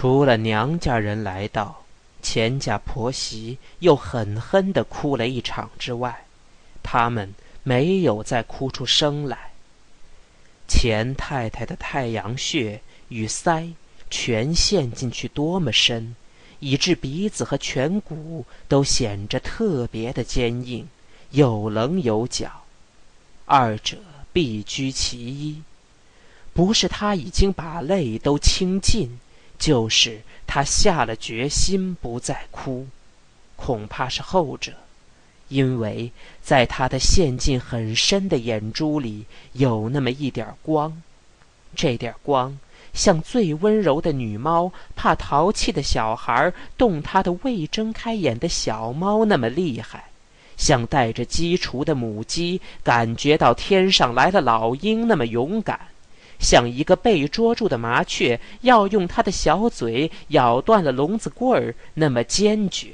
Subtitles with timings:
[0.00, 1.82] 除了娘家人来到，
[2.22, 6.24] 钱家婆媳又狠狠地哭了一场之外，
[6.84, 7.34] 他们
[7.64, 9.50] 没有再哭出声来。
[10.68, 13.72] 钱太太的太阳穴与腮
[14.08, 16.14] 全陷进去多么深，
[16.60, 20.86] 以致鼻子和颧骨都显着特别的坚硬，
[21.32, 22.62] 有棱有角。
[23.46, 23.96] 二者
[24.32, 25.60] 必居其一，
[26.52, 29.18] 不是他已经把泪都倾尽。
[29.58, 32.86] 就是他下了决心不再哭，
[33.56, 34.72] 恐怕是后者，
[35.48, 36.12] 因为
[36.42, 41.02] 在他的陷进很深的眼珠里有那么一点光，
[41.74, 42.58] 这点光
[42.94, 50.04] 像最温柔的女猫怕淘气的小孩动它的未睁开眼的小猫那么厉害，
[50.56, 55.88] 像带着鸡雏的母鸡感觉到天上来了老鹰那么勇敢。
[56.38, 62.92] 像一个被捉住的麻雀，要用它的小嘴咬断了笼子棍儿，那么坚决。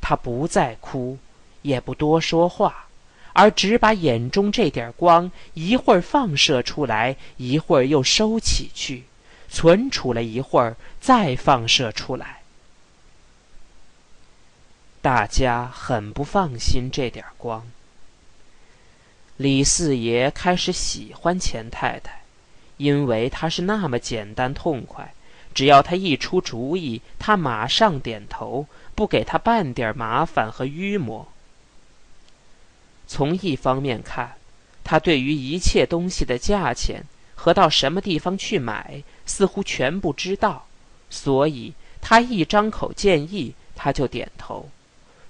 [0.00, 1.18] 他不再哭，
[1.62, 2.86] 也不多说话，
[3.32, 9.04] 而只把眼中这点光一会儿放射出来，一会儿又收起去，
[9.48, 12.40] 存储了一会儿，再放射出来。
[15.02, 17.66] 大家很不放心这点光。
[19.36, 22.19] 李四爷开始喜欢钱太太。
[22.80, 25.12] 因为他是那么简单痛快，
[25.52, 31.28] 只要他一出主意，他马上点头，不给他半点麻烦和淤磨。
[33.06, 34.36] 从一方面看，
[34.82, 40.66] 他对于一切东西的价钱和到什么地方去买，似乎全不知道，
[41.10, 44.70] 所以他一张口建议，他就点头。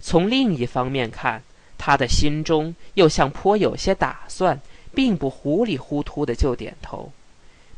[0.00, 1.42] 从另一方面看，
[1.76, 4.60] 他的心中又像颇有些打算，
[4.94, 7.12] 并不糊里糊涂的就点头。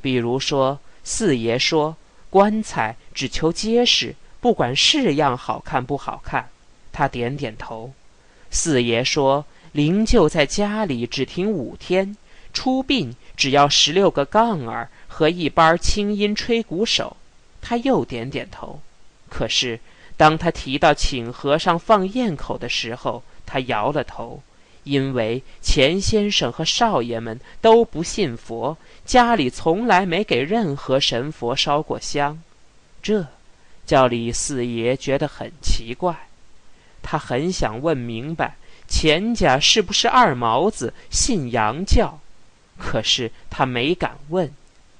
[0.02, 1.96] 比如说，四爷说
[2.28, 6.50] 棺材只求结实，不管式样好看不好看。
[6.92, 7.94] 他点点头。
[8.50, 12.16] 四爷说灵柩在家里只停五天，
[12.52, 17.16] 出殡只要十六个杠儿和一班清音吹鼓手。
[17.62, 18.80] 他又点点头。
[19.30, 19.80] 可是，
[20.18, 24.42] 当他提到请和尚放焰口的时候，他摇了头。
[24.84, 32.42] 因为钱先生和少爷们都不信佛，家里从来没给任何神佛烧过香，
[33.02, 33.26] 这
[33.86, 36.28] 叫李四爷觉得很奇怪。
[37.02, 38.56] 他很想问明白
[38.88, 42.20] 钱家是不是二毛子信洋教，
[42.78, 44.52] 可是他没敢问，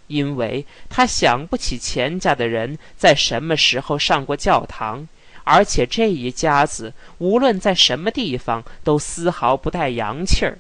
[0.06, 5.06] 因为他想不起钱家的人在什么时候上过教堂。
[5.44, 10.58] 而且这一家子无论在什么地方都丝毫不带洋气儿。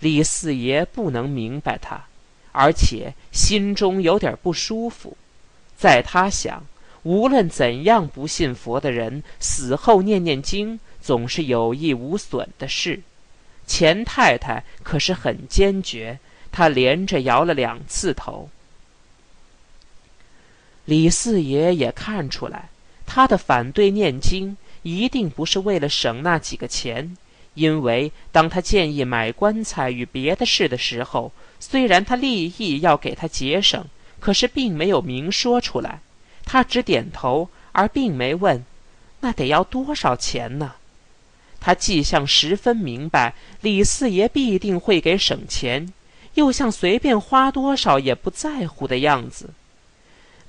[0.00, 2.04] 李四爷不能明白他，
[2.52, 5.16] 而且心中有点不舒服。
[5.76, 6.64] 在他想，
[7.02, 13.00] 无论怎样不信佛的人，死后念念经总是有益无损的事。
[13.66, 16.18] 钱太太可是很坚决，
[16.50, 18.50] 她连着摇了两次头。
[20.84, 22.68] 李四爷也看出来。
[23.14, 27.14] 他的反对念经一定不是为了省那几个钱，
[27.52, 31.30] 因为当他建议买棺材与别的事的时候，
[31.60, 33.84] 虽然他立意要给他节省，
[34.18, 36.00] 可是并没有明说出来。
[36.46, 38.64] 他只点头，而并没问
[39.20, 40.76] ：“那得要多少钱呢？”
[41.60, 45.92] 他既像十分明白李四爷必定会给省钱，
[46.32, 49.50] 又像随便花多少也不在乎的样子。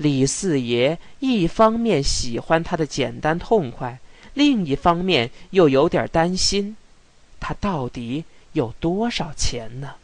[0.03, 4.00] 李四爷一方面喜欢他的简单痛快，
[4.34, 6.75] 另一方面又有点担心，
[7.40, 9.96] 他到底有多少钱呢？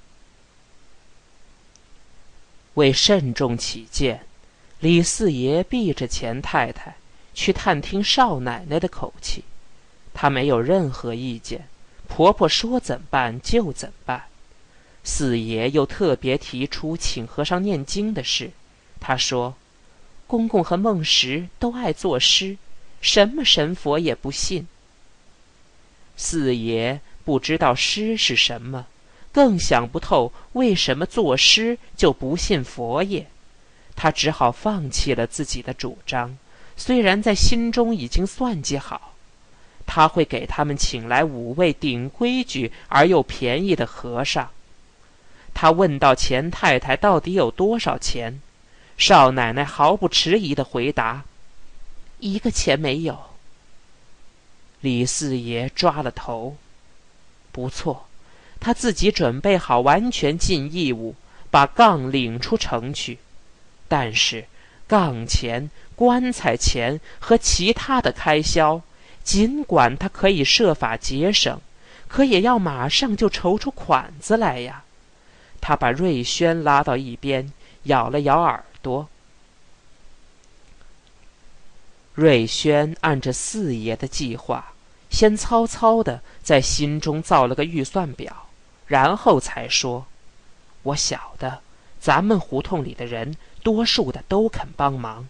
[2.75, 4.25] 为慎重起见，
[4.79, 6.95] 李四爷避着钱太太
[7.33, 9.43] 去探听少奶奶的口气。
[10.13, 11.67] 他没有任何意见，
[12.07, 14.23] 婆婆说怎办就怎办。
[15.03, 18.51] 四爷又特别提出请和尚念经的事，
[19.01, 19.55] 他说。
[20.29, 22.55] 公公和孟石都爱作诗，
[23.01, 24.67] 什么神佛也不信。
[26.15, 28.85] 四爷不知道诗是什么，
[29.31, 33.25] 更想不透为什么作诗就不信佛爷。
[33.95, 36.37] 他只好放弃了自己的主张，
[36.77, 39.15] 虽然在心中已经算计好，
[39.87, 44.47] 他会给他们请来五位顶规矩而又便宜的和尚。
[45.55, 48.39] 他问到钱太太到底有多少钱。
[48.99, 51.23] 少奶奶毫不迟疑的回答
[52.19, 53.17] ：“一个钱没有。”
[54.81, 56.57] 李四爷抓了头，
[57.53, 58.07] 不错，
[58.59, 61.15] 他自己准备好完全尽义务，
[61.49, 63.19] 把杠领出城去。
[63.87, 64.45] 但是
[64.85, 68.81] 杠钱、棺材钱和其他的开销，
[69.23, 71.61] 尽管他可以设法节省，
[72.09, 74.83] 可也要马上就筹出款子来呀。
[75.61, 77.53] 他把瑞轩拉到一边，
[77.83, 79.07] 咬了咬耳朵。
[82.13, 84.73] 瑞轩按着四爷的计划，
[85.09, 88.49] 先糙糙的在心中造了个预算表，
[88.87, 90.05] 然后才说
[90.83, 91.61] ：“我晓得，
[91.99, 95.29] 咱们胡同里的人多数的都肯帮忙，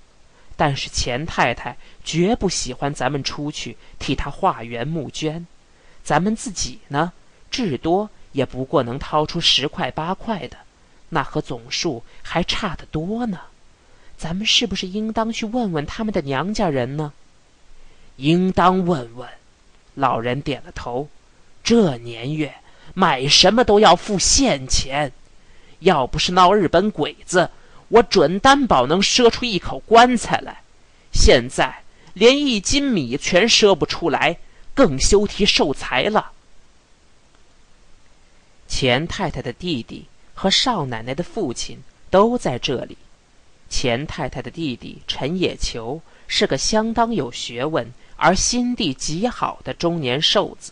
[0.55, 5.45] 但是钱太太绝不喜欢咱们出去替她化缘募捐。
[6.03, 7.13] 咱们自己呢，
[7.51, 10.57] 至多也不过能掏出十块八块的，
[11.09, 13.41] 那和总数还差得多呢。”
[14.17, 17.13] 咱们是不是应当去问问他们的娘家人呢？
[18.17, 19.29] 应当问问。
[19.95, 21.07] 老人点了头。
[21.63, 22.53] 这年月
[22.93, 25.11] 买什么都要付现钱，
[25.79, 27.49] 要不是闹日本鬼子，
[27.87, 30.63] 我准担保能赊出一口棺材来。
[31.13, 31.83] 现在
[32.13, 34.37] 连一斤米全赊不出来，
[34.73, 36.31] 更休提寿材了。
[38.67, 40.07] 钱太太的弟弟
[40.41, 42.97] 和少奶奶的父亲都在这里。
[43.69, 50.71] 钱太太的弟弟陈野球是个相当有学问而心地极好的中年瘦子，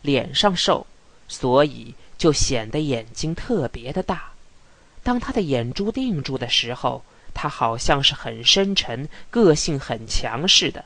[0.00, 0.86] 脸上瘦，
[1.28, 4.32] 所以就显得眼睛特别的大。
[5.02, 7.04] 当他的眼珠定住的时候，
[7.34, 10.82] 他好像是很深沉、个性很强似的。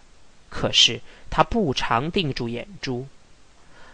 [0.51, 1.01] 可是
[1.31, 3.07] 他不常定住眼珠，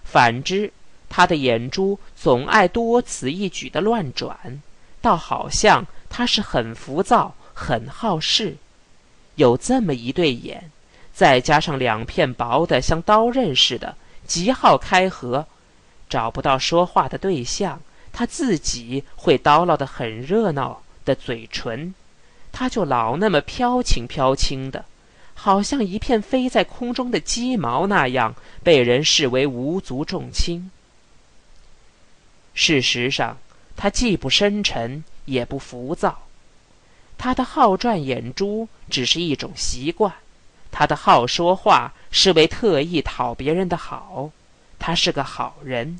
[0.03, 0.73] 反之，
[1.16, 4.61] 他的眼珠总爱多此一举的乱转，
[5.00, 7.37] 倒好像他是很浮躁。
[7.56, 8.56] 很好事，
[9.37, 10.72] 有这么一对眼，
[11.12, 13.94] 再加上两片薄的像刀刃似的，
[14.26, 15.46] 极好开合。
[16.08, 17.81] 找不到说话的对象，
[18.12, 21.94] 他自己会叨唠的很热闹的嘴唇，
[22.50, 24.84] 他就老那么飘轻飘轻的，
[25.34, 28.34] 好像一片飞在空中的鸡毛那样，
[28.64, 30.72] 被人视为无足重轻。
[32.54, 33.36] 事实上，
[33.76, 36.22] 他既不深沉，也不浮躁。
[37.18, 40.12] 他的好转眼珠只是一种习惯，
[40.70, 44.30] 他的好说话是为特意讨别人的好，
[44.78, 45.98] 他是个好人。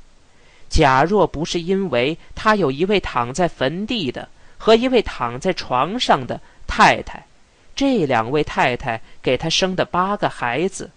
[0.69, 4.29] 假若不是因为他有一位躺在坟地的
[4.59, 7.27] 和一位躺在床上的太太，
[7.77, 10.91] 这两位太太给他生的八个孩子，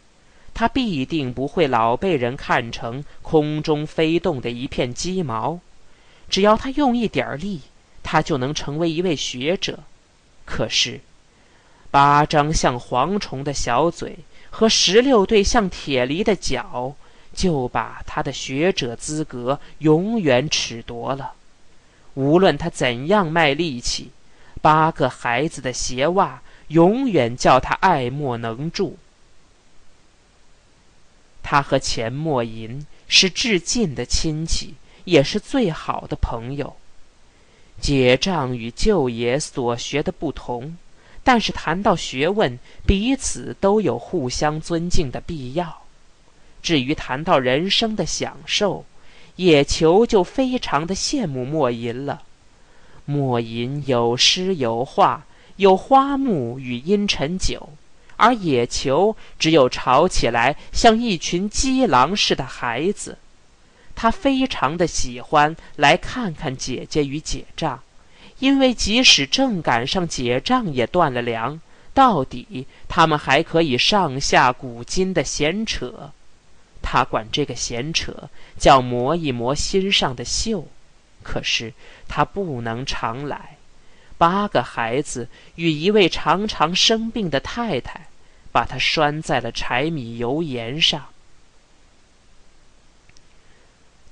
[0.58, 5.60] 他必定不会老被人看成空中飞动的一片鸡毛。
[6.32, 7.62] 只要他用一点力，
[8.02, 9.82] 他就能成为一位学者。
[10.46, 11.02] 可是，
[11.92, 14.18] 八张像蝗虫的小嘴
[14.50, 16.96] 和十六对像铁犁的脚，
[17.36, 21.34] 就把他的学者资格永远褫夺了。
[22.16, 24.10] 无论他怎样卖力气，
[24.60, 28.98] 八个孩子的鞋袜永远叫他爱莫能助。
[31.50, 34.74] 他和钱默吟是至近的亲戚，
[35.06, 36.76] 也是最好的朋友。
[37.80, 40.76] 结账与舅爷所学的不同，
[41.24, 45.84] 但是谈到学问，彼此都有互相尊敬的必要。
[46.62, 48.84] 至于谈到人生的享受，
[49.38, 52.24] 野球就非常的羡慕莫银了。
[53.06, 57.70] 莫银有诗有画，有花木与阴沉酒，
[58.18, 63.18] 而野球只有吵起来像一群鸡狼似的孩子。
[63.96, 67.80] 他非常的喜欢来看看姐姐与姐丈，
[68.40, 71.60] 因为即使正赶上姐丈也断了粮，
[71.96, 76.12] 到底他们还可以上下古今的闲扯。
[76.82, 80.66] 他管这个闲扯叫磨一磨心上的锈。
[81.24, 81.74] 可是
[82.08, 83.57] 他不能常来，
[84.18, 88.08] 八个孩子与一位常常生病的太太，
[88.52, 91.08] 把他拴在了柴米油盐上。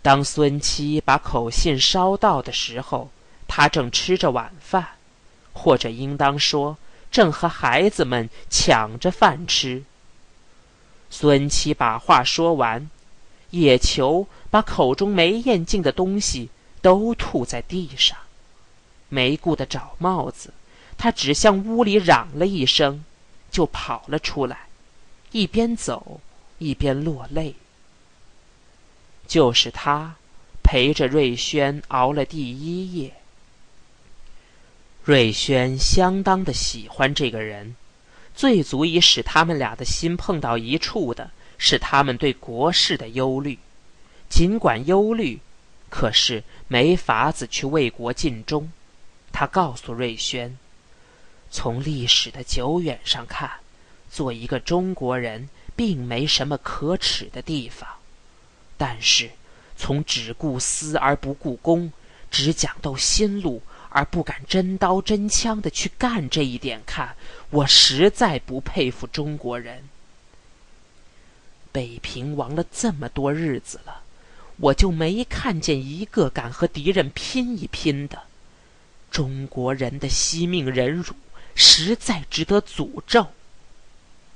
[0.01, 3.09] 当孙七把口信捎到的时候，
[3.47, 4.85] 他正吃着晚饭，
[5.51, 6.77] 或者应当说，
[7.09, 9.83] 正和孩子们抢着饭吃。
[11.09, 12.87] 孙七把话说完，
[13.49, 16.49] 野球把口中没咽尽的东西
[16.81, 18.15] 都吐在地上，
[19.15, 20.53] 没顾得找帽子，
[20.97, 23.05] 他只向屋里嚷了一声，
[23.49, 24.67] 就跑了出来，
[25.31, 26.19] 一边走
[26.57, 27.55] 一边落泪。
[29.25, 30.15] 就是他
[30.61, 33.13] 陪着瑞轩熬了第一夜。
[35.05, 37.77] 瑞轩相当的喜欢这个人，
[38.35, 43.59] 最足以使他们俩的心碰到一处的是他们对国事的忧虑。
[44.27, 45.39] 尽管忧虑，
[45.89, 48.69] 可是没法子去为国尽忠。
[49.37, 50.57] 他告诉瑞轩
[51.51, 53.51] ：“从历史的久远上看，
[54.09, 57.85] 做一个中国人并没什么可耻的地方。
[58.77, 59.31] 但是，
[59.75, 61.91] 从只顾私而不顾公，
[62.31, 67.17] 只讲斗心路而不敢真刀真枪的去干这一点看，
[67.49, 69.89] 我实在不佩服中国人。
[71.73, 74.01] 北平亡了这么多日子了，
[74.55, 78.23] 我就没看见一个敢和敌人拼一拼的。
[79.15, 81.15] 中国人的惜命忍辱。
[81.55, 83.31] 实在值得诅咒。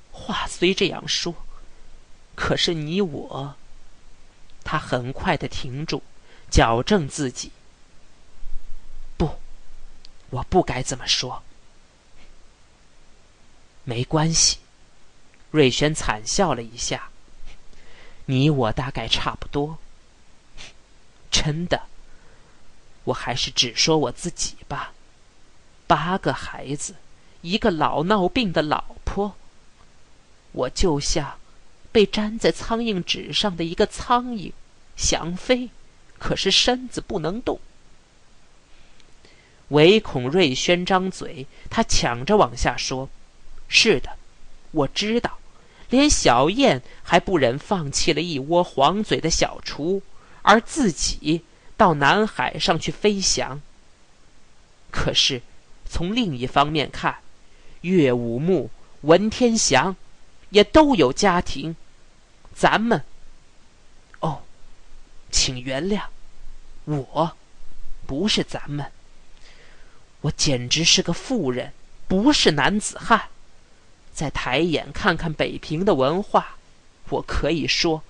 [0.09, 1.36] 话虽这样说，
[2.33, 3.55] 可是你我……
[4.63, 6.01] 他很快的停住，
[6.50, 7.51] 矫正自己。
[9.17, 9.41] 不，
[10.29, 11.43] 我不该这么说。
[13.83, 14.59] 没关系，
[15.51, 17.09] 瑞轩惨笑了一下。
[18.27, 19.77] 你我大概差不多。
[21.29, 21.88] 真的，
[23.05, 24.93] 我还是只说我自己吧。
[25.87, 26.95] 八个孩子。
[27.41, 29.33] 一个老闹病的老婆，
[30.51, 31.39] 我就像
[31.89, 34.51] 被粘在苍蝇纸上的一个苍蝇，
[34.97, 35.69] 想飞，
[36.17, 37.61] 可是身子不能动。
[39.69, 43.07] 唯恐瑞轩张嘴，他抢着往下说
[43.69, 44.17] ：“是的，
[44.71, 45.37] 我知道，
[45.89, 50.01] 连小燕还不忍放弃了一窝黄嘴的小雏，
[50.41, 51.43] 而自己
[51.79, 53.59] 到南海上去飞翔。
[54.91, 55.41] 可是
[55.89, 57.15] 从另一方面看。”
[57.81, 58.69] 岳武穆、
[59.03, 59.95] 文天祥，
[60.50, 61.77] 也都有家庭。
[62.53, 63.01] 咱们，
[64.19, 64.41] 哦，
[65.31, 66.01] 请原谅，
[66.83, 67.38] 我，
[68.05, 68.91] 不是咱们。
[70.19, 71.71] 我简直是个妇人，
[72.09, 73.29] 不是男子汉。
[74.13, 76.57] 再抬眼看看北平的文化，
[77.07, 78.03] 我可以说，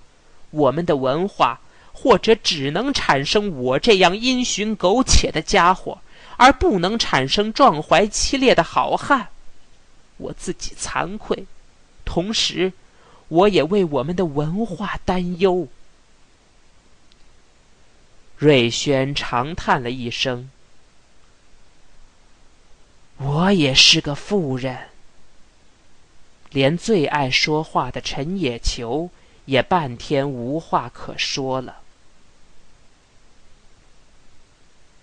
[0.50, 1.60] 我们的文化
[1.92, 6.00] 或者只能产生我这样因循苟且的家伙，
[6.36, 9.28] 而不能产生壮怀激烈的好汉。
[10.16, 11.46] 我自己惭愧，
[12.04, 12.72] 同时，
[13.28, 15.68] 我也为我们的文化担忧。
[18.36, 20.50] 瑞轩长叹了一声
[23.18, 24.88] ：“我也是个妇人。”
[26.50, 29.10] 连最爱说话的陈野球
[29.50, 31.80] 也半天无话可说了。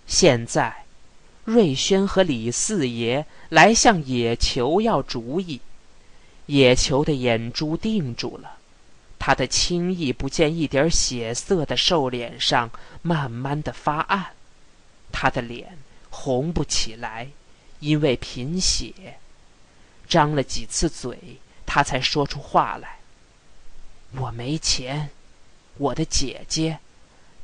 [0.06, 0.84] 现在。
[1.44, 5.62] 瑞轩和李四爷来向野球要主意，
[6.44, 8.58] 野球的眼珠定住了，
[9.18, 14.32] 他的轻易不见一点血色的瘦脸上慢慢的发暗，
[15.10, 15.78] 他的脸
[16.10, 17.28] 红不起来，
[17.80, 19.18] 因为贫血，
[20.06, 22.97] 张了几次嘴，他才说出话来
[24.16, 25.10] ：“我没钱，
[25.76, 26.78] 我的姐姐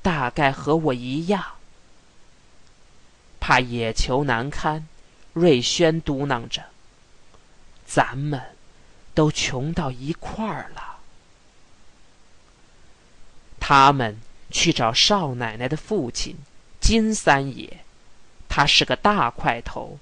[0.03, 1.45] 大概和我一样。”
[3.39, 4.87] 怕野球难堪，
[5.35, 6.65] 瑞轩嘟囔着
[7.85, 8.41] ：“咱们
[9.13, 10.99] 都穷到一块儿了。”
[13.61, 16.37] 他们去找少奶奶的父亲
[16.81, 17.79] 金三爷，
[18.49, 19.99] 他是个大块头，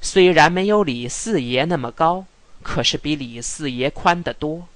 [0.00, 2.24] 虽然没有李四爷那么高，
[2.62, 4.68] 可是比李四爷宽得多，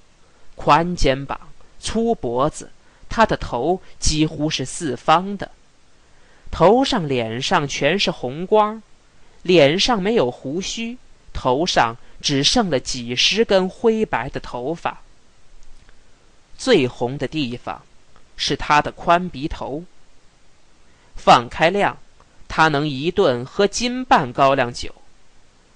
[0.55, 1.39] 宽肩膀，
[1.79, 2.71] 粗脖子，
[3.09, 5.51] 他的头几乎是四方的。
[6.51, 8.81] 头上、脸上全是红光，
[9.41, 10.97] 脸上没有胡须，
[11.33, 15.01] 头上只剩了几十根灰白的头发。
[16.57, 17.81] 最红的地方
[18.37, 19.83] 是他的宽鼻头。
[21.15, 21.97] 放开量，
[22.47, 24.93] 他能一顿喝斤半高粱酒。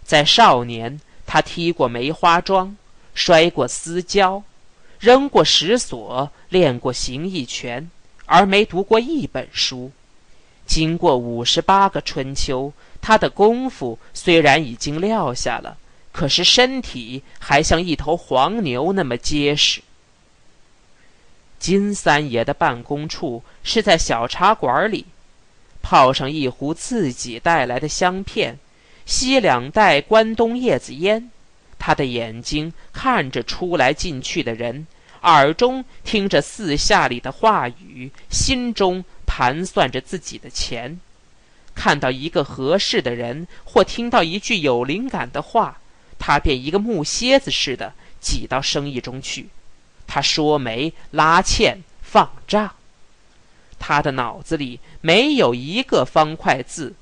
[0.04, 2.78] 在少年，他踢过梅花桩，
[3.14, 4.44] 摔过私交，
[5.00, 7.90] 扔过石锁，练过形意拳，
[8.26, 9.92] 而没读过一本书。
[10.66, 15.78] 经过五十八个春秋，他的功夫虽然已经撂下了，
[16.12, 19.82] 可是身体还像一头黄牛那么结实。
[21.60, 25.06] 金三爷的办公处是在小茶馆里，
[25.82, 28.60] 泡上一壶自己带来的香片，
[29.06, 31.32] 吸两袋关东叶子烟，
[31.80, 34.88] 他的眼睛看着出来进去的人，
[35.22, 39.04] 耳中听着四下里的话语，心中。
[39.30, 41.00] 盘算着自己的钱，
[41.76, 45.80] 看到一个合适的人，或听到一句有灵感的话，
[46.18, 49.50] 他便一个木楔子似的挤到生意中去。
[50.08, 52.74] 他说媒、拉欠、放账，
[53.78, 56.96] 他的脑子里没有一个方块字，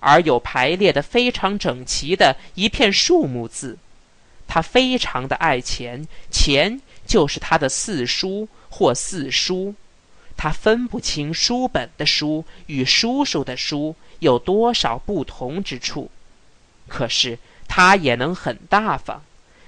[0.00, 3.78] 而有排列的非常整齐的一片数目字。
[4.48, 9.76] 他非常的爱钱，钱就是他的四书或四书。
[10.36, 16.10] 他分不清书本的书与叔叔的书有多少不同之处，
[16.86, 19.20] 可是他也能很大方，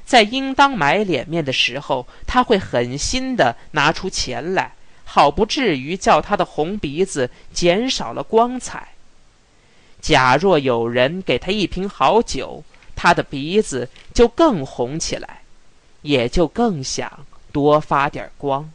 [0.05, 8.91] 在应当买脸面的时候，他会狠心的拿出钱来，好不至于叫他的红鼻子减少了光彩。
[10.01, 12.63] 假若有人给他一瓶好酒，
[13.03, 15.41] 他的鼻子就更红起来，
[16.03, 17.11] 也就更想
[17.51, 18.71] 多发点光。